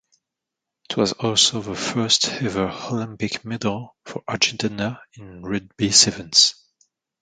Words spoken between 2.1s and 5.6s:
ever Olympic medal for Argentina in